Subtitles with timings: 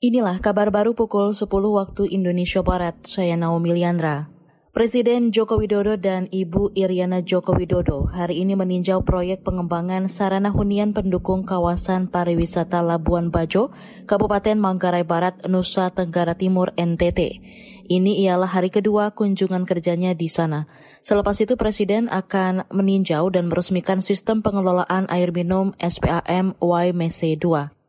[0.00, 1.44] Inilah kabar baru pukul 10
[1.76, 3.04] waktu Indonesia Barat.
[3.04, 4.32] Saya Naomi Liandra.
[4.72, 10.96] Presiden Joko Widodo dan Ibu Iriana Joko Widodo hari ini meninjau proyek pengembangan sarana hunian
[10.96, 13.76] pendukung kawasan pariwisata Labuan Bajo,
[14.08, 17.44] Kabupaten Manggarai Barat, Nusa Tenggara Timur, NTT.
[17.84, 20.64] Ini ialah hari kedua kunjungan kerjanya di sana.
[21.04, 27.79] Selepas itu Presiden akan meninjau dan meresmikan sistem pengelolaan air minum SPAM YMC 2.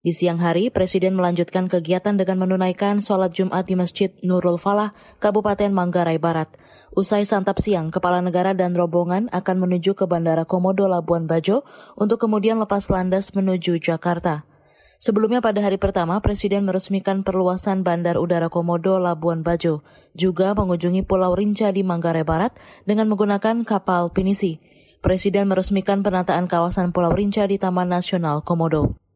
[0.00, 5.68] Di siang hari, Presiden melanjutkan kegiatan dengan menunaikan sholat Jumat di Masjid Nurul Falah, Kabupaten
[5.68, 6.48] Manggarai Barat.
[6.96, 11.68] Usai santap siang, Kepala Negara dan rombongan akan menuju ke Bandara Komodo Labuan Bajo
[12.00, 14.48] untuk kemudian lepas landas menuju Jakarta.
[14.96, 19.84] Sebelumnya pada hari pertama, Presiden meresmikan perluasan Bandar Udara Komodo Labuan Bajo,
[20.16, 22.56] juga mengunjungi Pulau Rinca di Manggarai Barat
[22.88, 24.64] dengan menggunakan kapal pinisi.
[25.04, 29.09] Presiden meresmikan penataan kawasan Pulau Rinca di Taman Nasional Komodo.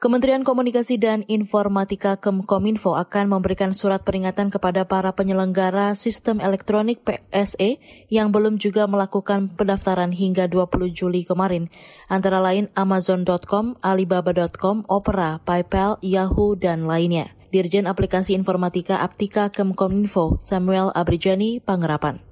[0.00, 7.76] Kementerian Komunikasi dan Informatika Kemkominfo akan memberikan surat peringatan kepada para penyelenggara sistem elektronik PSE
[8.08, 11.68] yang belum juga melakukan pendaftaran hingga 20 Juli kemarin,
[12.08, 17.36] antara lain Amazon.com, Alibaba.com, Opera, PayPal, Yahoo, dan lainnya.
[17.52, 22.29] Dirjen Aplikasi Informatika Aptika Kemkominfo, Samuel Abrijani, Pangerapan.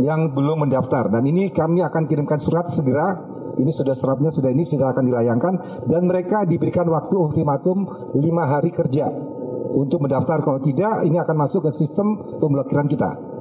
[0.00, 3.12] Yang belum mendaftar, dan ini kami akan kirimkan surat segera
[3.60, 5.54] ini sudah suratnya sudah ini sudah akan dilayangkan
[5.84, 7.84] dan mereka diberikan waktu ultimatum
[8.16, 9.12] lima hari kerja
[9.72, 10.40] untuk mendaftar.
[10.44, 13.31] Kalau tidak, ini akan masuk ke sistem pemblokiran kita.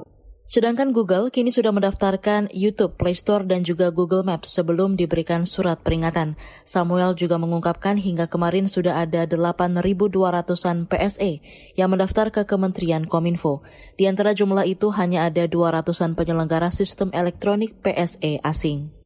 [0.52, 5.80] Sedangkan Google kini sudah mendaftarkan YouTube, Play Store, dan juga Google Maps sebelum diberikan surat
[5.80, 6.35] peringatan.
[6.67, 11.39] Samuel juga mengungkapkan hingga kemarin sudah ada 8.200-an PSE
[11.79, 13.63] yang mendaftar ke Kementerian Kominfo.
[13.95, 19.00] Di antara jumlah itu hanya ada 200-an penyelenggara sistem elektronik PSE asing.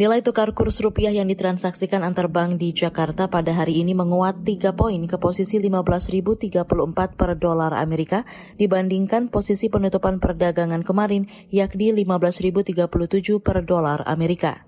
[0.00, 4.72] Nilai tukar kurs rupiah yang ditransaksikan antar bank di Jakarta pada hari ini menguat 3
[4.72, 8.24] poin ke posisi 15.034 per dolar Amerika
[8.56, 14.64] dibandingkan posisi penutupan perdagangan kemarin yakni 15.037 per dolar Amerika.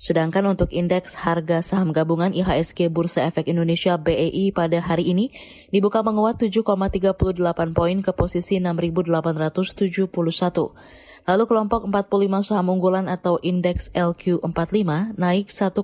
[0.00, 5.36] Sedangkan untuk indeks harga saham gabungan IHSG Bursa Efek Indonesia BEI pada hari ini
[5.68, 11.11] dibuka menguat 7,38 poin ke posisi 6.871.
[11.22, 15.78] Lalu kelompok 45 saham unggulan atau indeks LQ45 naik 1,44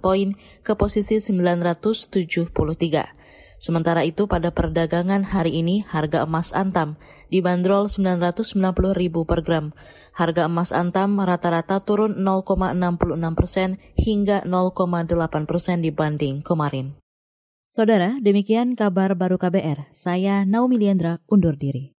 [0.00, 0.28] poin
[0.64, 2.48] ke posisi 973.
[3.60, 6.96] Sementara itu pada perdagangan hari ini harga emas antam
[7.28, 8.56] dibanderol 990
[8.96, 9.76] ribu per gram.
[10.16, 16.96] Harga emas antam rata-rata turun 0,66 persen hingga 0,8 persen dibanding kemarin.
[17.68, 19.92] Saudara, demikian kabar baru KBR.
[19.92, 21.92] Saya Naomi Liandra undur diri.